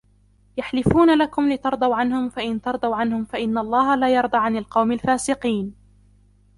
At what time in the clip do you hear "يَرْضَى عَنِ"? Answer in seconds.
4.13-4.57